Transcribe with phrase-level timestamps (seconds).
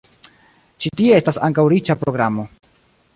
[0.85, 2.47] Ĉi tie estas ankaŭ riĉa programo.